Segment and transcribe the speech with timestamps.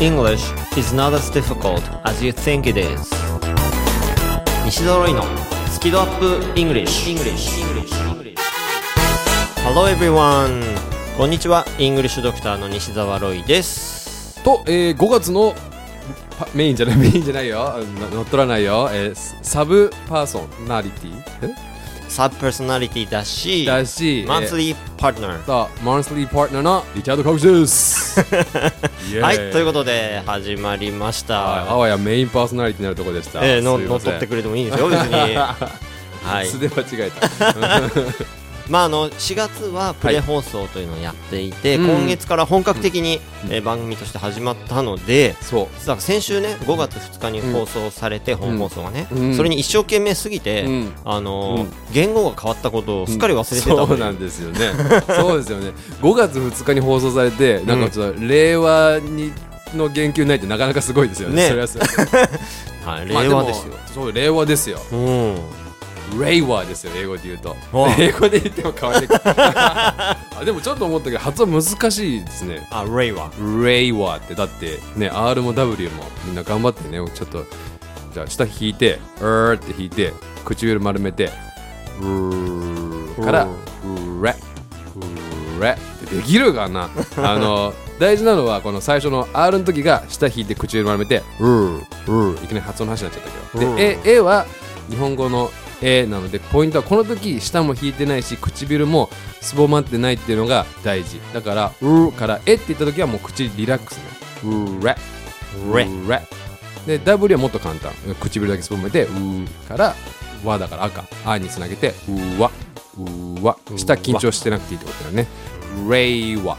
[0.00, 3.10] English is not as difficult as you think it is
[4.64, 5.24] 西澤ロイの
[5.72, 7.58] スキドアップ English, English.
[7.60, 8.36] English.
[9.64, 10.62] Hello everyone
[11.16, 15.56] こんにちは English ドクターの西澤ロイですと、えー、5月の
[16.38, 21.77] パメインじゃないメインじゃないよな乗っ取らないよ、えー、サブパーソナリティえ
[22.08, 28.20] サブパーソナリティだしだしマンスリーパートナー、さあマンスリーパートナーのリチャード・カウチです
[29.20, 31.40] はいということで始まりました。
[31.40, 33.44] はいあわやメインパーソナリティになるところでした。
[33.44, 35.36] えー、の乗っ取ってくれてもいいですよ別に。
[35.36, 36.46] はい。
[36.46, 37.28] 素で間違えた
[38.68, 46.00] まあ、あの4月はプレ放送というのをやっていて、うん今月から本格的に、えー番組として始まったので、そう。
[46.00, 49.34] 先週ね5月2日に放送されて、本放送がね、うん。
[49.34, 50.92] それに一生懸命すぎて、うん。
[51.04, 51.72] あのーうん。
[51.92, 54.58] 言語が変わったことをすっかり忘れてたのそうなんですよね。
[55.06, 55.72] そうですよね。
[56.02, 59.32] 5月2日に放送されてなんかちょっと令和に
[59.74, 61.36] の言及ないってなかなかすごいですよね。
[61.36, 61.48] ね。
[61.48, 61.66] それは
[63.04, 64.80] い、まあ令和ですよ、もそう令和ですよ。
[64.92, 65.67] うん
[66.20, 67.56] レイワーですよ英語で言うと。
[67.72, 72.66] あ英語で言っても変わってくでもちょっと思ったけど発音難しいですね。
[72.70, 73.30] あ令和
[73.62, 77.44] レイワーってだってね R も W もみんな頑張ってねちょっと
[78.14, 80.12] じゃあ下引いてうーって引いて
[80.44, 81.30] 唇丸めて
[82.00, 83.48] うーからう。
[84.24, 84.34] レ
[84.96, 86.88] うレってできるかな。
[87.18, 93.22] あの大事なのはこの最初の R の時が下引いて唇丸めてうーうーいきなり発音の話になっちゃっ
[93.52, 93.76] たけど。
[93.76, 94.46] で A, A は
[94.88, 95.50] 日本語の
[95.82, 101.20] A なのでポイントはこの時舌も引いてないし唇もすぼまってないっていうのが大事。
[101.32, 104.02] だから「う」から「え」って言った時はもう口リラックスね
[104.44, 104.96] 「うれ」
[105.74, 106.22] 「レうれ」
[106.86, 107.92] で W はもっと簡単。
[108.20, 109.08] 唇だけすぼめて「う」
[109.68, 109.94] から
[110.44, 111.94] 「わ」だから赤「あ」につなげて
[112.38, 112.50] 「うわ」
[112.98, 115.28] 「うわ」舌緊張してなくていいってことだよね
[115.88, 116.56] 「れいわ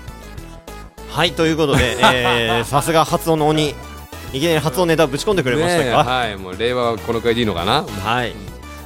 [1.10, 3.76] はいということで、 えーさすが発音の鬼。
[4.32, 6.38] いきなり発音ネタぶち込んでく」れましたか、はい。
[6.38, 7.84] もう令和はこの回でいいのかな？
[7.84, 8.34] はい、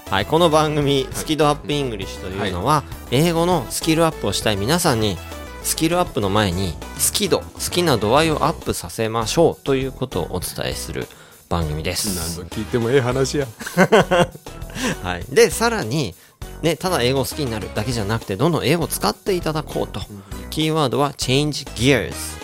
[0.09, 5.17] はい、この番組「スキドアップイングリッシュ」というのは、英語のスキルアップをしたい皆さんに
[5.63, 11.07] スキルアップの前に好き度好きな度合いをアップさせましょうということをお伝えする
[11.49, 12.37] 番組です。
[12.37, 13.47] 何度聞いてもええ話や。
[15.01, 16.13] はい、でさらに、
[16.61, 20.01] ね、ただ英語を好きになるだけじゃなくてどんどん英語を使っていただこうと、
[20.49, 22.42] キーワードは Change Gears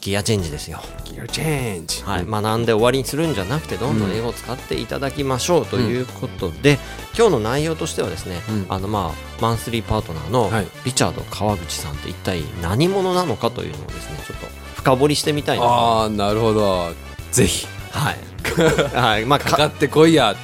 [0.00, 0.78] ギアチェンジですよ。
[1.04, 6.78] Gear change はい、学んで終わりにするんじゃなくてどんどん英語を使っていただきましょうということで、
[7.16, 8.66] 今日の内容としてはですね、うん。
[8.68, 10.66] あのまあマンスリーパートナーのはい。
[10.84, 15.64] リチャード川口さんって一体何者なのかというのをですねちょっと深掘りしてみたいな。
[15.64, 16.92] とああなるほど。
[17.30, 17.66] ぜひ。
[17.90, 18.18] はい、
[18.96, 20.34] はい、まあかかかってこいや。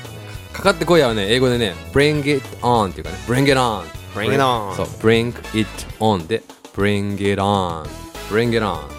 [0.52, 3.84] かかってこいやはね英語でね bring it on っていうかね bring it on
[4.14, 5.68] Bring it on そう bring it
[6.00, 6.42] on で
[6.74, 7.86] bring it on
[8.30, 8.95] bring it on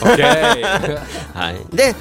[1.34, 1.94] はい、で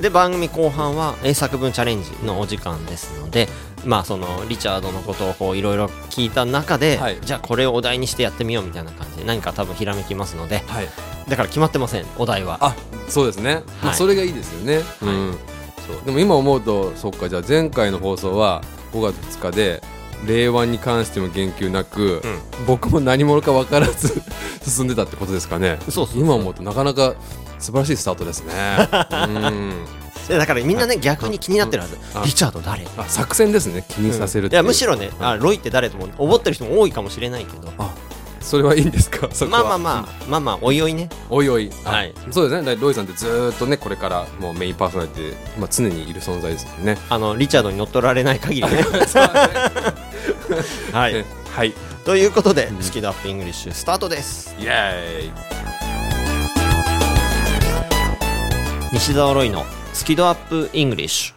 [0.00, 3.48] で番組後半は英作文チャレンジのお時間ですので
[3.84, 7.18] まあそのリチャードのことをいろいろ聞いた中で、はい。
[7.22, 10.88] じゃあこれをお題にしてやってみようみたいな感じで何か多分ひらめきますのではい。
[11.28, 12.58] だから決まってませんお題は。
[12.60, 12.74] あ
[13.08, 15.38] そうですね、まあはいそれがいいですよね、うん。
[15.86, 16.06] そう。
[16.06, 19.82] でも今思うとそっかじゃあ前回の放送は5月2日で
[20.26, 22.22] 令和に関しても言及なく、
[22.66, 24.22] 僕も何者か分からず
[24.66, 25.78] 進んでたってことですかね。
[25.90, 26.08] そう。
[26.14, 27.14] 今思うとなかなか
[27.64, 28.52] 素晴らしいスタートですね。
[29.10, 29.16] う
[29.50, 29.84] ん。
[30.28, 31.98] でだからみんなね逆に気になってるはず。
[32.14, 32.86] あリチャード誰？
[32.96, 33.84] あ作戦ですね。
[33.88, 37.72] 気にさせるっていやむしろねあロイって誰とも思ってる人も多いかもしれないけど。
[37.78, 37.90] あ
[38.40, 39.28] それはいいんですか？
[39.32, 39.64] そこは。
[39.64, 41.08] まあまあまあまあまあおいおいね。
[41.30, 42.12] おいおい、あはい。
[42.30, 42.76] そうですね。
[42.76, 46.98] ロイさんってずーっとねこれからもうメインパーソナリティで、まあ、常にいる存在ですもんね。
[47.08, 48.84] あのリチャードに乗っ取られない限りね。
[50.92, 51.14] はい。
[51.14, 51.24] ね。
[51.56, 51.72] はい。
[52.04, 54.54] ということでスキドアップイングリッシュスタートです。
[54.58, 55.32] イエーイ
[58.94, 61.34] 西澤ロイのスキドアップイングリッシュ。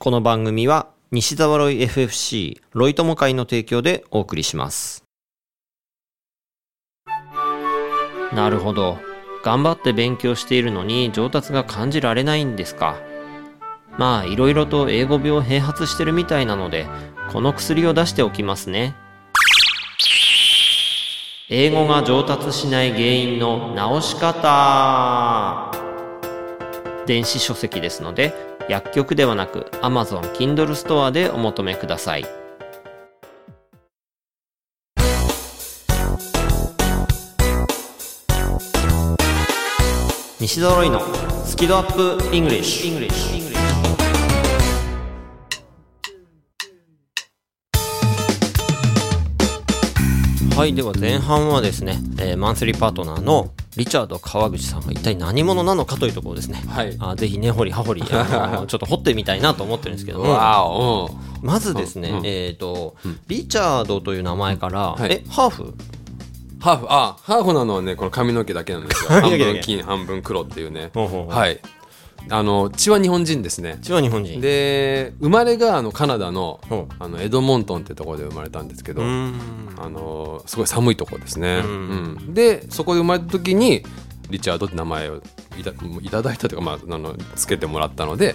[0.00, 5.04] この番組は西澤ロイ FFC ロイ友会の提供でお送りします。
[8.32, 8.98] なるほど。
[9.44, 12.96] 頑張って勉強しているのに上達が感じられないんですか。
[13.96, 16.88] まあいろいろと英語病併発してるみたいなので
[17.30, 18.96] この薬を出しておきますね。
[21.48, 25.81] 英語が上達しない原因の直し方。
[27.06, 28.32] 電子書籍ですので
[28.68, 32.24] 薬局ではなく Amazon Kindle ストアでお求めください。
[40.40, 41.00] 西揃いの
[41.44, 41.92] スキドアッ
[42.28, 43.41] プイングリッシュ。
[50.54, 56.94] はいでは前半はですね、えーマンスリーパートナーのリチャード川口さんが一体何者なのかというところですね、はい。
[57.00, 58.18] あぜひ根掘り葉掘り ちょ
[58.62, 60.18] っと掘ってみたいなと思ってるんですけど。
[60.20, 61.10] も
[61.40, 62.26] まずですね、うんうん。
[62.26, 62.94] えっ、と、
[63.28, 65.10] リチャードという名前から、はい。
[65.10, 65.74] えハーフ？
[66.60, 66.86] ハーフ。
[66.90, 69.08] あハーフなのはねこの髪の毛だけなんですよ。
[69.20, 70.90] 半分金半分黒っていうね。
[70.94, 71.60] はい
[72.30, 73.78] あの血は日本人ですね。
[73.82, 74.40] 血は日本人。
[74.40, 82.34] で生まれがあのカナダのほあのエドモントンってところで生まれたんですけど、あのすごい寒いとこですね、ううん。
[82.34, 83.84] でそこで生まれた時に
[84.30, 85.16] リチャードって名前を
[85.58, 88.34] いたいただいたというか、まあ、あのつけてもらったので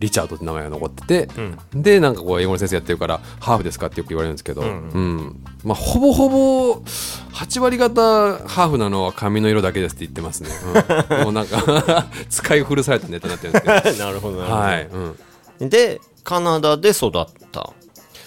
[0.00, 1.28] リチャードって名前が残ってて、
[1.74, 6.74] でなんかこう英語の先生やってるからハーフですかってよく言われるんですけど、うんまあ、ほぼほぼ
[7.34, 8.00] 8割方
[8.48, 10.50] ハーフなのは髪の色だけですって言ってますね、
[11.18, 13.98] うん、 もうなんか 使い古されたネタになってるんですけど。
[14.04, 14.88] なるほどなるほど、はい、
[15.60, 17.10] うん、でカナダで育っ
[17.52, 17.72] た？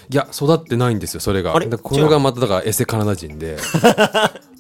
[0.10, 1.56] いや育ってないんですよそれが。
[1.56, 1.68] あれ？
[1.68, 3.58] でこれがまただからエセカナダ人で。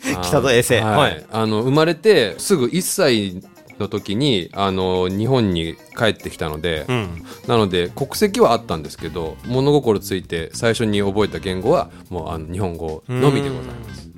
[0.01, 0.81] 来たぞエセ。
[0.81, 1.25] はい、はい。
[1.31, 3.43] あの生まれてすぐ1歳
[3.79, 7.23] の時にあの日本に帰ってきたので、ん。
[7.47, 14.09] なので国籍はあったんですけど物心ついて最初に覚えた言語はもうあの日本語のみでございます。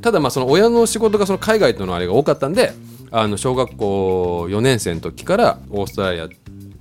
[0.00, 2.72] ただまあその親の仕事がその海外とのあれが多かったんで
[3.10, 6.28] あの小学校4年生の時からオーストラリア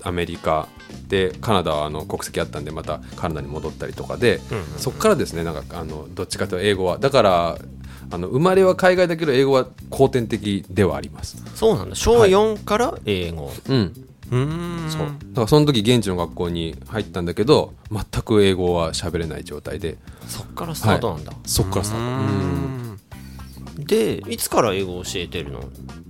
[0.04, 0.68] アメリカ
[1.08, 4.40] でカナダはあの国籍あったんでまたカナダに戻ったりとかで、
[4.78, 6.98] そこからですねなんかあのどっちかというと英語は。
[6.98, 7.58] だから
[8.12, 11.42] あの生まれは海外だけど英語は後天的ではあります。
[11.56, 11.96] そうなんだ。
[11.96, 13.94] 小4から英語、うん。
[14.32, 14.90] うーん。
[14.90, 15.02] そう。
[15.02, 19.98] だからその時現地の学校に入ったんだけど全く英語は喋れない状態で。
[20.28, 23.86] そっからスタートなんだ、そっからスタート、うん。
[23.86, 25.64] でいつから英語を教えてるの？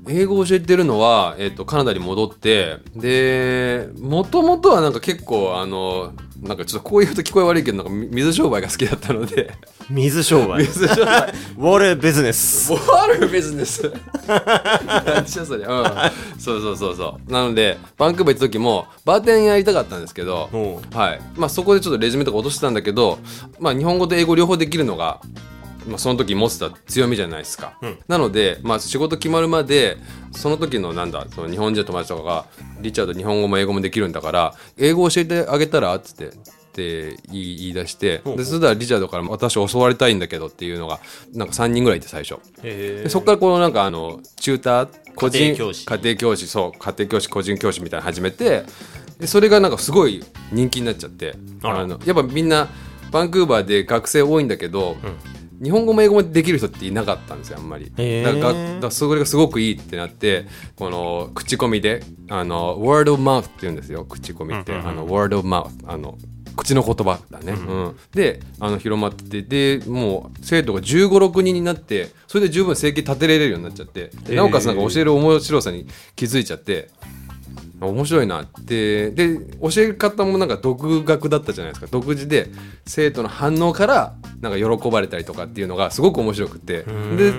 [0.09, 2.77] 英語を教えてるのは、えっとカナダに戻って。
[2.95, 9.51] でもともとはなんか結構あのなんかちょっとこういうと聞こえ悪いけどなんかみ水商売が好きだったので。
[9.89, 10.65] 水商売。
[10.65, 11.31] 水商売。
[11.57, 13.93] ウォールビジネスボールビジネス
[14.27, 15.65] 何じゃそれ。
[15.65, 15.85] うん。
[16.39, 17.31] そうそうそうそう。
[17.31, 20.49] なのでバンクーバー行った時もバーテンやりたかったんですけど
[20.93, 21.21] はい。
[21.35, 23.19] まあ、そこでちょっとレジュメとか落としてたんだけど、
[23.59, 25.21] まあ、日本語と英語両方できるのが、
[25.87, 29.97] まあ、その時持ってた強みじゃないですか、なので、まあ、仕事決まるまで
[30.31, 32.45] その時のなんだその日本人の友達とかが
[32.81, 36.61] 「リチャード日本語も英語もできるんだから英語教えてあげたら?」っつって。
[36.71, 41.01] って言い出してでそしたらリチャードから「私教わりたいんだけど」っていうのが
[41.33, 42.39] なんか3人ぐらいいて最初。
[42.63, 45.85] へでそこからこのなんかあのチューター個人家庭教師。
[45.85, 48.63] 家庭教師そう家庭教師個人教師みたいなの始めて
[49.19, 50.23] でそれがなんかすごい
[50.53, 51.85] 人気になっちゃってあら。
[51.85, 52.69] のやっぱみんな
[53.11, 54.95] バンクーバーで学生多いんだけど、
[55.61, 57.91] 日本語も英語もできる人っていなかったんですよあんまり。
[57.97, 58.25] へー。
[58.25, 66.17] だからがだそれがすごくいいってなってこの口コミであの word of mouth って言うんですよ口コミって、あの word of mouth あの
[66.55, 74.09] 口の言葉だね、うんであの広まっててでもう生徒が1 5 6人になってそれで十分生計立てれるようになっちゃって。
[74.25, 76.89] でなおかつなんか教える面白さに気づいちゃって
[77.87, 78.41] 面白いな。
[78.43, 81.87] ってで教え方もなんか独学だったじゃないですか。
[81.91, 82.49] 独自で
[82.85, 86.83] 生徒の反応からなんか喜ばれたりとかっていうのがすごく面白くて。
[87.17, 87.33] で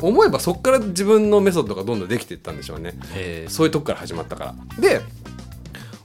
[0.00, 2.98] 思えばそこから自分のメソッドがどんどんできていったんでしょうね。
[3.14, 4.54] えそういうとこから始まったから。
[4.80, 5.00] で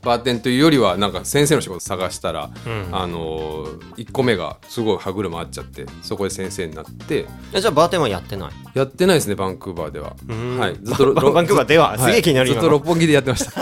[0.02, 2.50] バーテンというよりはなんか先生の仕事探したら、
[2.92, 3.66] あの
[3.98, 7.26] 1個目がすごい歯車合っちゃってそこで先生になって。
[7.54, 8.52] じゃあバーテンはやってない？
[8.74, 10.16] やってないですねバンクーバーでは。
[10.34, 10.58] ん。
[10.58, 10.76] はい。
[10.82, 13.60] ずっとババンクーバーではすげえ気になるずっと六本木でやってました。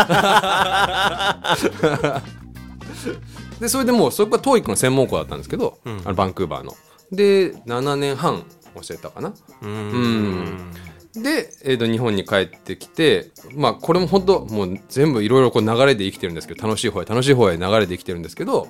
[3.60, 6.76] でそれでもうそれから TOEIC の専門校だったんですけど、あのバンクーバーの。
[7.12, 8.44] で7年半
[8.76, 9.34] 教えたかな。
[9.64, 10.72] うん
[11.24, 18.68] で、えー、と日本に帰ってきてまあこれも本当もう全部いろいろこう流れで生きてるんですけど楽しい方へ楽しい方へ流れで生きてるんですけど、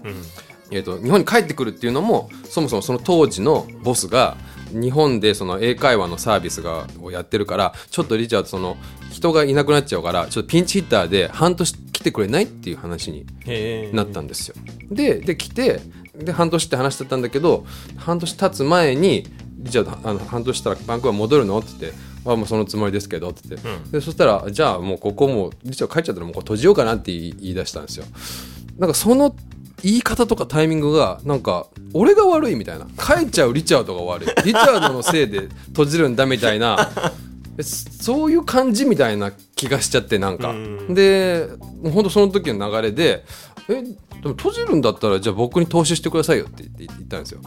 [0.72, 4.38] えー、と日本に帰ってくるっていうのもそもそもその当時のボスが
[4.72, 8.78] 日本でその英会話のサービスがをやってるからちょっとリチャードその
[9.12, 14.56] 人がいなくなっちゃうからちょっとピンチヒッターで半年来てくれないっていう話にへなったんですよ。
[14.92, 15.80] でで来て
[16.16, 19.26] で半年って話だったんだけど半年経つ前に
[19.60, 21.98] 「リチャードあの半年したらバンクーバー戻るの?」って言って
[22.34, 28.06] 「あもうそのつもりですけど」って言って、でそしたら「じゃあもうここもうリチャード帰っちゃったらもう閉じようかな」って言い出したんですよ。
[28.78, 29.36] なんかその
[29.84, 32.86] 言い方とかタイミングがなんか俺が悪いみたいな。
[32.98, 34.28] 帰っちゃうリチャードが悪い。
[34.44, 36.92] リチャードのせいで閉じるんだみたいな。
[37.58, 40.54] えそういう感じみたいな気がしちゃってなんか、
[40.90, 41.50] で
[41.82, 43.26] もうほんとその時の流れで
[43.68, 47.42] 「えでも閉じるんだったらじゃあ僕に投資してくださいよ」って言って言ったんですよ。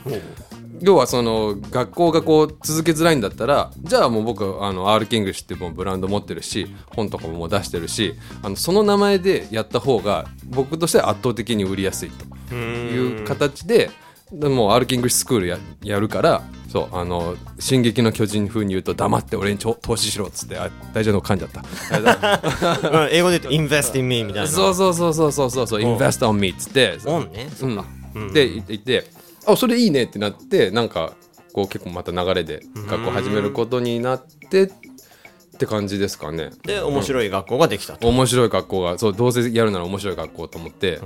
[0.81, 12.11] 要はその学校がこう続けづらいんだったらじゃあもう僕あの R キングシっていうもうブランド持ってるし本とかももう出してるしあのその名前でやった方が僕としては圧倒的に売りやすい
[12.49, 13.91] という形で
[14.33, 22.89] でもう R キングシスクールややるからそうあの「進撃の巨人」風に言うと黙って俺に投資しろっつってあ大丈夫噛んじゃった。
[22.89, 24.49] うん英語で言うと invest in me みたいな。
[24.49, 25.85] そうそうそうそうそうそうそうう。
[25.85, 26.97] ん invest on me っつって。
[27.07, 27.85] オンねそうか、
[28.15, 29.11] うん、で言って
[29.47, 31.15] あそれいいねってなってなんか
[31.53, 34.71] こう結構また流れで学校始めることになってっ
[35.61, 36.51] て感じですかね。
[36.65, 41.01] で面白い学校ができたと、面白い学校がそうどうせやるなら面白い学校と思って、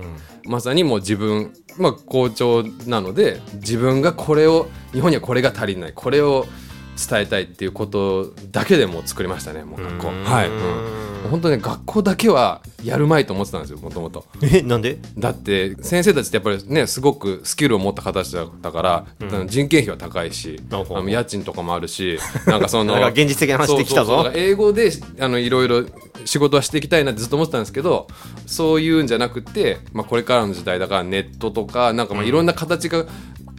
[0.45, 6.47] まさにもう自分まあ校長なので自分がこれを日本にはこれが足りないこれを
[6.97, 10.09] 伝えたいっていうことだけでもう作りましたねもう学校。
[10.09, 10.25] うん。
[10.25, 14.99] はい、うん、本当ね学校だけはやるまいと思ってたんですよもともとえなんで？
[15.19, 19.07] だって先生たちってやっぱりねすごくスキルを持った方たちだったから、
[19.47, 24.31] 人件費は高いし、ほうほうあの家賃とかもあるしなんかその なんか現実的な話できたぞ。
[24.35, 25.85] 英語であのいろいろ
[26.25, 28.07] 仕事はしていきたいなってずっと思ってたんですけど
[28.47, 33.05] そういうんじゃなくて、まあ、これからの時代だからネットとかなんかまあいろんな形が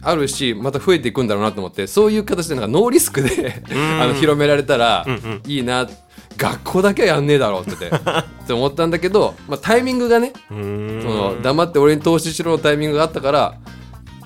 [0.06, 3.62] あるしまた増えていくんだろうなと思ってそういう形でなんかノーリスクで
[4.00, 5.04] あの広められたら
[5.46, 5.88] いいな
[6.36, 11.02] 学校だけはやんねえだろうって言 って思ったんだけど、まあ、タイミングがねうーん。
[11.02, 13.58] その黙って俺に投資しろのタイミングがあったから、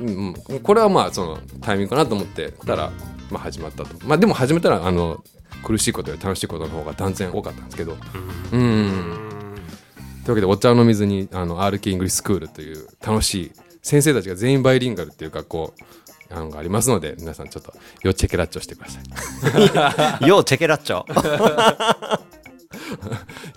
[0.01, 2.91] うんうん、これはまあそのタイミングかなと思ってたら、
[3.31, 3.91] まあ、始まったと。
[4.05, 5.23] まあでも始めたらあの
[5.63, 7.97] 苦しいことより楽しいことの方が断然多かったんですけど
[8.53, 9.21] うん。
[10.25, 15.75] というわけでお茶の水にあの RK イングリスクールという楽しい先生たちが全員バイリンガルっていう学校
[16.31, 17.73] あのがありますので皆さんちょっと
[18.03, 19.01] 要チェケラッチョしてくださ
[20.23, 20.27] い。
[20.29, 21.05] ようチェケラッチョ。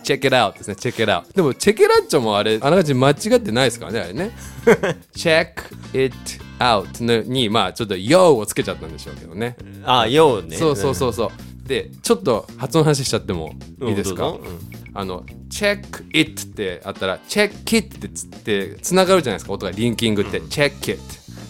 [0.03, 4.32] チェケラウトですねチェケラウトでもチェケラッチョもあれあながち間違ってないですからねあれね。
[5.15, 5.53] check
[5.94, 6.15] it
[6.60, 9.56] out のにまあちょっと yo をつけちゃったんでしょうけどね。
[9.86, 10.58] あようね。
[10.58, 11.30] そうそうそうそう
[11.63, 14.50] でちょっと発音の話しちゃってもいいですか、うんどうぞ。
[14.96, 21.01] あの check it ってあったら check it ってつってつながるじゃないですか音がリンキングって、check it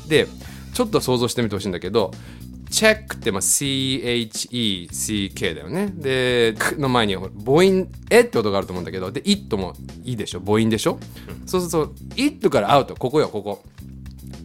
[0.08, 0.28] で
[0.74, 2.12] ちょっと想像してみてほしいんだけど
[2.70, 5.92] check ってまあ CHECK だよね。
[5.96, 10.40] でくの前に母音えって音があると思うんだけどで it もいいでしょ？
[10.40, 10.98] 母音でしょ、
[11.46, 11.94] そうそうそう。
[12.16, 13.64] it から out ここよここ。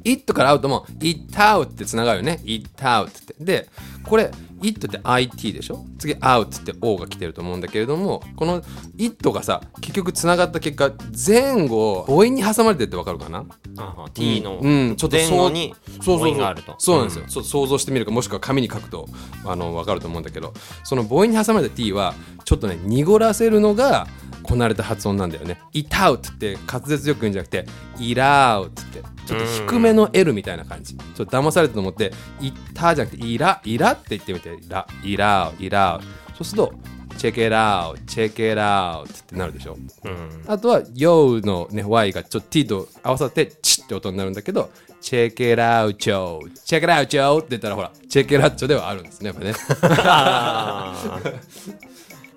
[0.04, 2.40] it から out も it out ってつながるよね。
[2.44, 3.34] it out って。
[3.38, 3.68] で
[4.08, 4.30] これ
[4.62, 5.84] it って it でしょ？
[5.98, 8.62] 次 out って o が来てると思うんだけれどもこの
[8.96, 10.92] it がさ結局つながった結果
[11.26, 13.44] 前後母音に挟まれてるってわかるかな？
[13.76, 16.74] あは T のうん、ちょっと前後に母音があると。
[16.78, 19.08] そうなんですよ、そう想像してみるかもしくは紙に書くと
[19.44, 20.52] あの分かると思うんだけど
[20.84, 24.08] その母音に挟まれた t はちょっとね濁らせるのが
[24.42, 27.66] こなれた発音なんだよね「it out」って滑舌よく言うんじゃなくて
[28.00, 29.02] 「it out」って。
[29.28, 30.96] ちょっと低めの L みたいな感じ。
[30.96, 36.00] ちょっと騙されたと思って「いった」じゃなくて「いら」「いら」って言ってみて「いら」「いら」「いら」
[36.36, 36.72] そうすると
[37.18, 49.52] 「チェケラウ」「チェケラウ」ってなるでしょうんあとは、ヨーのね、Y がちょっと T と合わさって、チッって音になるんだけど、チェケラウチョー、チェケラウチョーって言ったら、ほら、チェケラッチョではあるんですね、やっぱね。
[49.98, 51.20] あ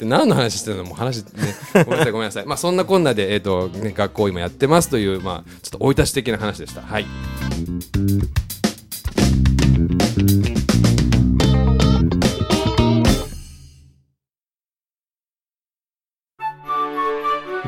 [0.02, 0.84] で何の話してるの？
[0.86, 1.30] もう話ね、
[1.86, 2.46] ごめんなさい、ごめんなさい。
[2.46, 6.82] まあ、そんなこんなで、えっ、と、ね、学校を今やってますという、まあ、ちょっと生い立ち的な話でした。
[6.82, 7.06] はい。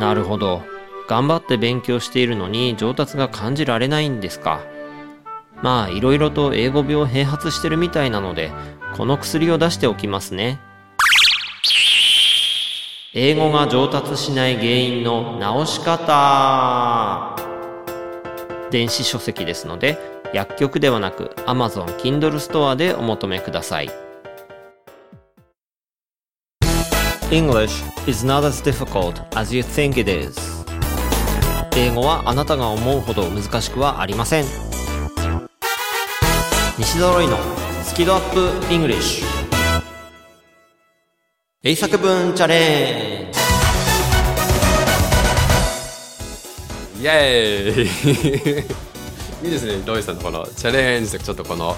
[0.03, 0.63] なるほど。
[1.07, 4.60] 頑張って勉強しているのに上達が感じられないんですか。
[5.62, 8.51] まあいろいろと英語病併発してるみたいなので
[8.98, 10.60] この薬を出しておきますね。
[13.13, 17.38] 英語が上達しない原因の直し方。
[18.72, 19.98] 電子書籍ですので
[20.33, 24.02] 薬局ではなく Amazon Kindle ストアでお求めください。
[27.34, 30.38] English is not as difficult as you think it is.
[31.75, 34.46] 英語はあなたが思うほど難しくはありません。
[36.78, 37.40] 西揃いの
[37.84, 38.40] スキドアップ
[38.72, 39.24] English
[41.63, 43.34] 英作文チャレン
[46.94, 47.02] ジ。
[47.02, 48.62] イエー
[49.42, 49.44] イ。
[49.48, 51.75] いいですね、ロイさんのこのチャレンジでちょっとこの、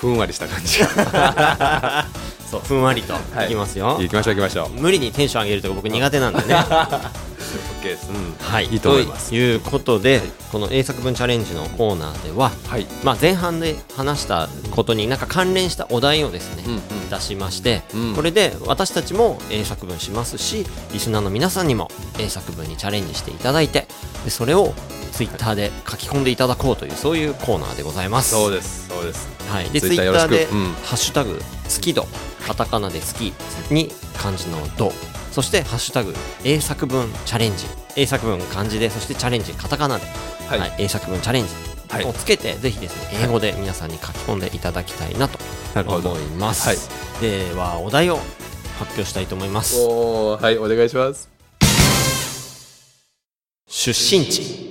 [0.00, 0.78] ふんわりした感じ。
[2.50, 4.80] そうふんわりとはいいきますよ、行きましょう行きましょう。
[4.80, 6.54] 無理にテンション上げるとか僕苦手なんでね
[7.56, 8.10] OK です。
[8.10, 8.34] うん。
[8.38, 10.20] はいいいと思いますということで、
[10.52, 12.86] この英作文チャレンジのコーナーでは、はい。
[13.04, 23.86] まあ、前半で話したことになんか関連したお題をですね、うんうん出しまして、うんこれで私たちも英作文しますしリスナーの皆さんにも英作文にチャレンジしていただいて
[24.24, 24.74] でそれを
[25.12, 28.30] ツイッターで書き込んでいただこうというそういうコーナーでございます。
[28.30, 29.28] そうです、そうです。
[29.50, 32.06] はい、でツイッターでうん「ハッシュタグ好き度」
[32.46, 33.32] カタカナで好き
[33.70, 34.92] に漢字の「度」
[35.32, 37.66] そして「ハッシュタグ英作文チャレンジ」
[37.96, 40.06] 英作文漢字でそしてチャレンジカタカナで、
[40.48, 40.58] はい。
[40.60, 41.50] はい英作文チャレンジ
[41.88, 42.04] はい。
[42.04, 45.38] をつけて、ぜひですね英語で皆さんに書き込んでいただきたいなと
[45.74, 46.12] なるほど。
[46.12, 46.78] 思います、はい。
[47.20, 48.16] ではお題を
[48.78, 49.76] 発表したいと思います。
[49.78, 51.28] はいお願いします。
[53.66, 54.68] 出身地。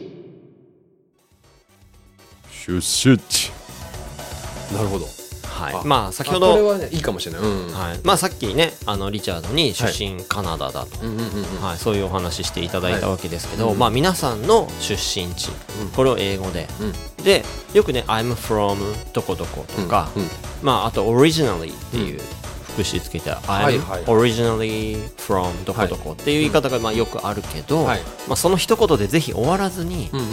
[2.51, 3.51] 出身地。
[4.73, 5.26] なるほど
[5.57, 5.75] はい。
[5.75, 7.41] あまあ先ほあこれどはねいいかもしれない。
[7.41, 7.73] うん。
[7.73, 10.97] はい、まあさっきねあのリチャードに出身カナダだと、
[11.61, 15.49] はい、そういうお話ししていただいたわけですけど、はいうんまあ皆さんの出身地、
[15.81, 15.89] うん。
[15.89, 17.23] これを英語で、うん。
[17.23, 18.77] でよくね「I'm from
[19.13, 20.09] どこどこ」とか、
[20.61, 22.21] まああと「originally」っていう
[22.77, 24.03] 副詞つけて「はい I'm はい。
[24.03, 28.01] originally from どこどこ」っていう言い方がまあよくあるけど、はい。
[28.27, 30.29] まあ、その一言でぜひ終わらずに、うんうんう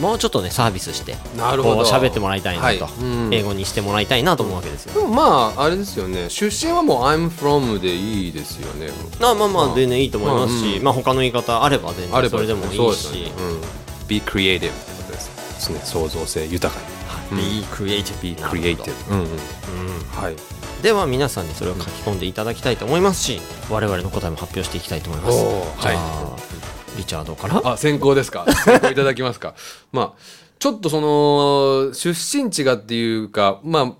[0.00, 0.02] ん。
[0.02, 1.76] もうちょっとねサービスしてなるほど。
[1.76, 2.78] こう喋ってもらいたいなと、はい。
[3.00, 3.30] うん。
[3.32, 4.94] 英語にしてもらいたいなと思うわけですよ。
[4.94, 6.28] でもまああれですよね。
[6.28, 8.90] 出身はもう I'm from でいいですよね。
[9.18, 13.32] まあまあままああ全然いいと思いますし、まあうんまあ他の言い方あれば全あれば然それでもいそういし
[14.06, 15.80] be creative ってことですですね。
[15.84, 16.86] 創造性豊かに。
[17.36, 19.18] はい、be creative be creative うん。
[19.18, 20.22] うんうん。
[20.22, 20.36] はい
[20.86, 25.36] では皆さんにそれを書き込んでいただきたいと思いますし我々の答えも発表していきたいと思います。
[25.84, 26.36] は
[26.96, 27.60] リチャードから？
[27.72, 28.46] あ先行ですか。
[28.52, 29.56] 先行いただきますか。
[29.90, 30.20] まあ
[30.60, 33.96] ちょっとその出身地がっていうかまあごめ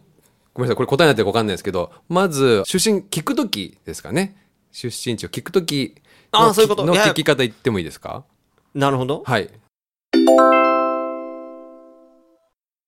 [0.60, 0.76] んなさい。
[0.76, 4.36] これ答えになってるか分かんないですけどまず出身聞くときですかね。
[4.70, 5.96] 出身地を聞くとき
[6.30, 6.84] あそういうこと。
[6.86, 8.22] の聞き方言ってもいいですか？
[8.76, 9.24] なるほど。
[9.26, 9.50] はい。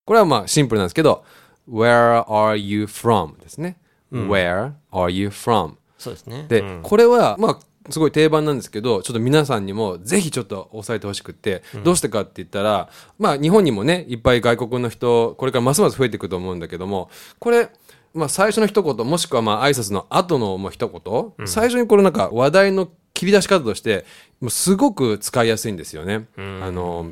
[0.05, 1.25] これはまあシンプルなんですけど
[1.69, 3.41] Where are you from?
[3.41, 3.77] ですね、
[4.13, 5.75] Where are you from?
[5.99, 6.47] そうですね。
[6.49, 6.81] で、うん。
[6.83, 7.59] これはまあ
[7.91, 17.71] すごい定番なんですけどちょっと皆さんにもぜひちょっと押さえてほしくって、どうしてかって言ったらまあ日本にもねいっぱい外国の人これからますます増えていくと思うんだけどもこれ
[18.15, 24.05] まあ最初の一言もしくはまあ挨拶の後のもう一言、最初にこれなんか話題の切り出し方として
[24.41, 26.27] もうすごく使いやすいんですよね。
[26.37, 27.11] あの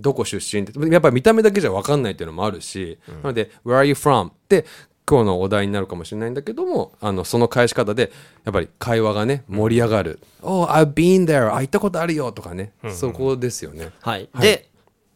[0.00, 0.72] どこ出身って。
[0.90, 4.64] やっぱり見た目だけじゃ分かんないっていうのもあるし、なので「Where are you from?」って
[5.08, 8.12] 今日のお題になるかもしれないんだけどもあのその返し方で
[8.44, 11.52] やっぱり会話がね盛り上がる「Oh I've been there.
[11.52, 13.90] あ行ったことあるよ」とかね、そこですよね。
[14.00, 14.68] はい、で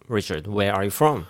[0.09, 1.25] Richard where are you from?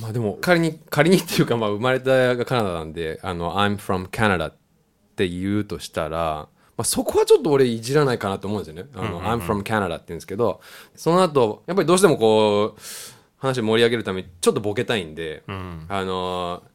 [0.00, 4.54] まあでも仮に仮にっていうかまあ生まれたがカナダなんであの「I'm from Canada」っ
[5.16, 10.60] て言うとしたら、まあ、そこはちょっと俺いじらないかなと思うんですよね「あの I'm from Canada」って言うんですけど
[10.94, 12.80] その後やっぱりどうしてもこう
[13.38, 16.62] 話盛り上げるためにちょっとボケたいんで、あの「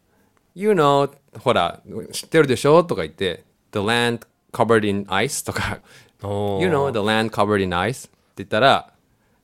[0.56, 5.80] You know ほら知ってるでしょ?」とか言って「The land covered in ice」とか
[6.24, 6.64] 「おー。
[6.64, 8.92] You know the land covered in ice」って言ったら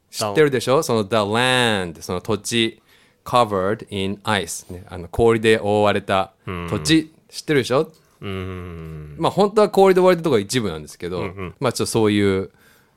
[0.10, 0.82] 知ってるでしょ？
[0.84, 2.82] その the land その土地
[3.24, 6.32] covered in ice、ね、あの氷で覆われた
[6.70, 7.92] 土地、知ってるでしょ？
[8.22, 9.16] うん。
[9.20, 11.22] まあ本当は氷で覆われたところが一部なんですけど、
[11.60, 12.52] まあちょっとそういう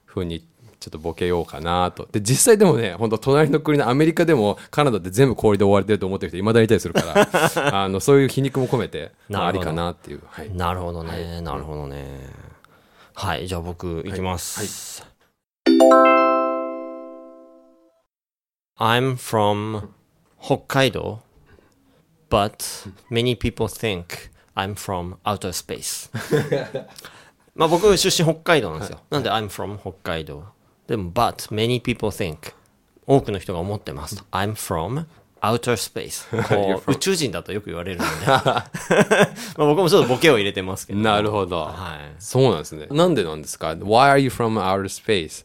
[0.06, 0.44] ふうに
[0.84, 2.06] ちょっとボケようかなと。
[2.12, 7.28] で実際でもね本当隣の国のアメリカでもカナダって全部氷で覆われてると思ってる人いまだにいたりするから
[7.84, 12.28] あのそういう皮肉も込めて、まあ、ありかなっていう、はい、なるほどね、なるほどね。
[13.14, 15.02] はいじゃあ僕いきます、
[18.78, 19.88] I'm from
[20.38, 21.20] 北海道
[22.28, 26.10] but many people think I'm from outer space
[27.54, 30.44] まあ僕出身北海道なんですよ、なんで I'm from 北海道
[30.86, 32.54] でも but many people think.
[33.06, 35.04] 多くの人が思ってます、I'm from
[35.42, 36.24] outer space.
[36.48, 38.26] こう宇宙人だとよく言われるので。
[38.26, 38.70] まあ
[39.56, 41.00] 僕もちょっとボケを入れてますけど。
[41.00, 42.14] なるほど、はい。
[42.18, 42.86] そうなんですね。
[42.90, 45.44] なんでなんですか？Why are you from outer space?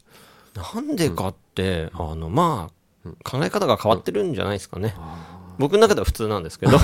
[0.56, 2.69] なんでかって、あのま
[3.06, 4.95] あ考え方が変わってるんじゃないですかね、
[5.58, 6.78] 僕の中では普通なんですけど。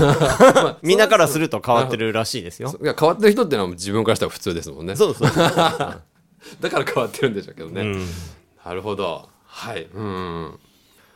[0.82, 2.74] みんなからすると変わってるらしいですよ。
[2.82, 4.96] いや変わってる人ってのは自分からしたら普通ですもんね。
[4.96, 7.96] そうそうだから変わってるんでしょうけどね、
[8.66, 9.28] なるほど。
[9.44, 9.84] はい。
[9.94, 10.58] うん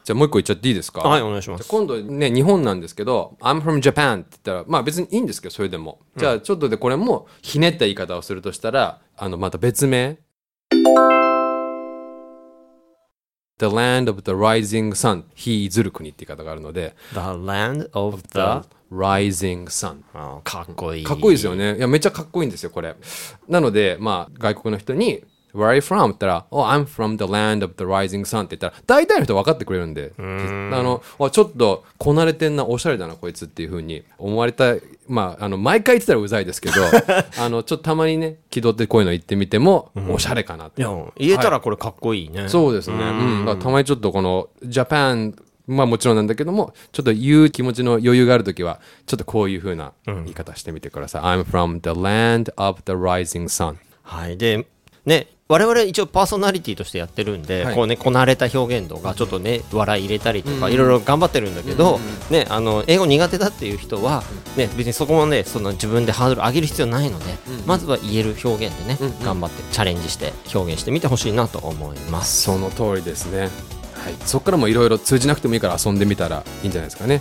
[0.05, 1.01] じゃあもう一個言っちゃっていいですか？
[1.01, 1.69] はいお願いします。
[1.69, 10.19] 今度ね日本なんですけど「I'm from Japan」って言ったらまあ別にいいんですけどそれでも、じゃあちょっとでこれもひねった言い方をするとしたらあのまた別名
[13.59, 16.95] ？The land of the rising sun 日ずる国って言い方があるので。
[17.13, 20.01] The land of the rising sun
[20.45, 21.05] かっこいい。
[21.05, 21.77] かっこいいですよね。
[21.77, 22.97] いや、めっちゃかっこいいんですよ、これ。
[23.49, 25.23] なので、まあ、外国の人に、
[25.55, 25.97] Where are you from?
[25.97, 28.45] って言ったら、Oh, I'm from the land of the rising sun.
[28.45, 34.75] って言ったら、大体の人分かってくれるんで、あの、あちょっと、こなれてんな、おしゃれだな、こいつっていうふうに思われた、
[35.09, 36.75] まあ、あの、毎回言ってたらうざいですけど、
[37.39, 40.83] あの、ちょっとたまにね、気取ってこういうの言ってみても、おしゃれかなって。
[40.83, 42.97] いや言えたらこれかっこいいね、そうですね。
[42.97, 43.59] うん。
[43.61, 45.35] たまにちょっとこの、ジャパン、
[45.67, 51.23] まあもちろんなんだけども、ちょっと言う気持ちの余裕があるときは、ちょっとこういう風な言い方してみてください。
[51.23, 53.77] I'm from the land of the rising sun.
[54.03, 54.37] はい。
[54.37, 54.67] で
[55.07, 57.75] ね我々一応パーソナリティとしてやってるんで、はい。
[57.75, 60.73] こうねこなれた表現とかちょっとね笑い入れたりとか、うん。
[60.73, 61.99] いろいろ頑張ってるんだけど、
[62.31, 64.23] ねあの英語苦手だっていう人は、
[64.57, 67.67] ね別にそこもねその自分でハードル上げる必要ないので、うん。
[67.67, 72.43] まずは言える表現でね、頑張ってチャレンジして表現してみてほしいなと思います。
[72.43, 73.51] その通りですね、はい、
[74.25, 77.21] そこからもいろいろ通じなくてもいいから遊んでみたらいいんじゃないですかね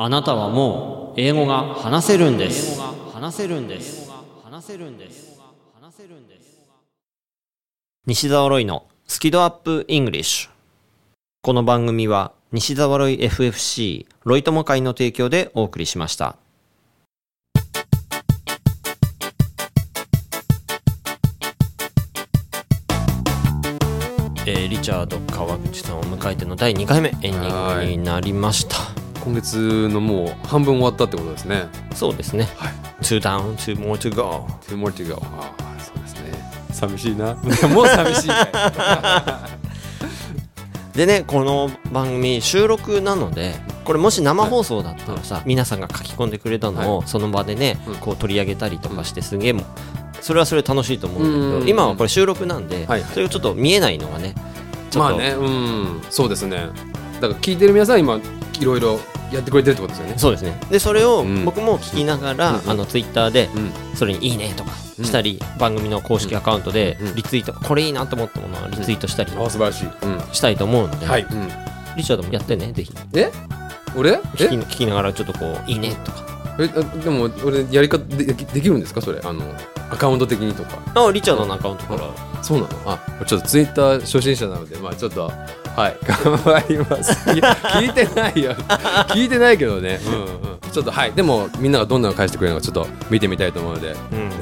[0.00, 2.80] あなたはもう英語が話せるんです。
[3.12, 4.08] 話せるんです。
[4.44, 5.40] 話せるんです。
[5.74, 6.68] 話せるんです。
[8.06, 10.50] 西澤ロイのスキドアップイングリッシュ。
[11.42, 16.36] この番組は西澤ロイ FFC ロイ友会の提供でお送りしました。
[24.46, 28.97] えーリチャード川口さんを迎えての第2回目エンディングになりました。
[29.28, 31.64] 今月のもう半分終わったってことですね。
[31.94, 32.48] そうですね。
[32.56, 32.72] はい。
[33.02, 34.46] Two down, two more to go.
[34.62, 35.20] Two more to go.
[35.22, 36.32] ああそうですね。
[36.72, 37.34] 寂しいな。
[37.68, 38.28] もう寂しい。
[38.28, 39.46] か
[40.94, 47.94] いでね、この番組収録なので、これもし生放送だったらさ、皆さんが書き込んでくれたのをその場でね、うん。
[47.96, 49.64] こう取り上げたりとかしてすげえもう
[50.22, 54.34] それはそれで楽しいと思うんだけど、今はこれ収録なんで、はいそれがちょっと見えないのがね、
[54.96, 56.02] まあねうん。
[56.08, 56.70] そうですね。
[57.20, 58.18] だから聞いてる皆さん今
[58.60, 58.98] いろいろ
[59.32, 60.14] やってくれてるってことですよね。
[60.16, 60.58] そうですね。
[60.70, 61.44] で、それをうん。
[61.44, 63.96] 僕も聞きながら、うんあのツイッターでうん。
[63.96, 67.14] それにいいねとかしたり、番組の公式アカウントでうん。
[67.14, 70.20] リツイート、これいいなと思ったものはリツイートしたりあ素晴らしい、うん。
[70.32, 71.48] したいと思うので、はい、うん、
[71.96, 72.92] リチャードもやってね、ぜひ。
[73.14, 73.30] え？
[73.96, 74.12] 俺？
[74.12, 74.48] 聞きえ？
[74.48, 76.26] 聞きながらちょっとこう、いいねとか。
[76.60, 79.00] えあでも俺やり方でできるんですか？
[79.00, 79.20] それ。
[79.22, 79.42] あの
[79.90, 80.78] アカウント的にとか。
[80.94, 82.08] あ、リチャードのアカウントから。
[82.42, 82.68] そうなの？
[82.86, 85.32] あちょっとツイッター初心者なのでまあちょっと
[85.78, 85.96] はい。
[86.02, 87.12] 頑張ります。
[87.30, 88.52] 聞聞いてないよ。
[89.10, 90.00] 聞いてないけどね。
[90.04, 90.58] うんうん。
[90.72, 91.12] ちょっとはい。
[91.12, 94.28] でもみんながどんなの返してくれるのかちょっと見てみたいと思うので、うん。
[94.28, 94.36] ね、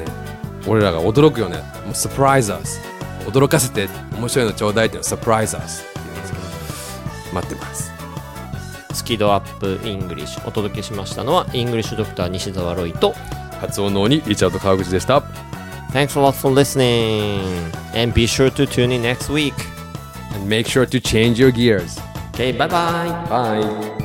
[0.66, 1.58] 俺らが驚くよね。
[1.84, 2.80] もう surprise us
[3.26, 7.92] 驚かせて面白いのちょうだいっていうのサプライズ us って言うんですけど待ってます。
[8.94, 13.14] スキ度UPイングリッシュお届けしましたのはイングリッシュドクター西澤ロイと
[13.60, 15.22] 発音の鬼リチャード川口でした。
[15.92, 17.42] Thanks a lot for listening
[17.94, 19.52] and be sure to tune in next week
[20.46, 21.98] make sure to change your gears.
[22.30, 23.95] Okay bye bye bye